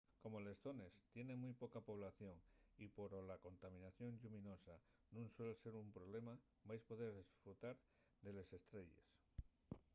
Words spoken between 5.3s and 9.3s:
suel ser un problema vais poder esfrutar de les estrelles